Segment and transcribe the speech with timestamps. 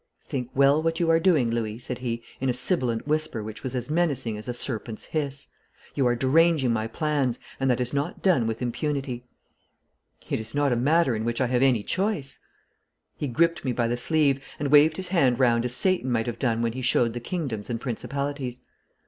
[0.23, 3.75] 'Think well what you are doing, Louis,' said he, in a sibilant whisper which was
[3.75, 5.49] as menacing as a serpent's hiss.
[5.93, 9.25] 'You are deranging my plans, and that is not done with impunity.'
[10.27, 12.39] 'It is not a matter in which I have any choice.'
[13.15, 16.39] He gripped me by the sleeve, and waved his hand round as Satan may have
[16.39, 18.59] done when he showed the kingdoms and principalities.